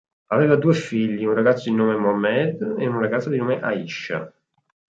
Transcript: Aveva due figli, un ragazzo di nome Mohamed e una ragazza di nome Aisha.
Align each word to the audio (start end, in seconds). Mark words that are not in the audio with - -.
Aveva 0.31 0.55
due 0.55 0.73
figli, 0.73 1.25
un 1.25 1.35
ragazzo 1.35 1.69
di 1.69 1.75
nome 1.75 1.95
Mohamed 1.95 2.75
e 2.79 2.87
una 2.87 3.01
ragazza 3.01 3.29
di 3.29 3.37
nome 3.37 3.61
Aisha. 3.61 4.33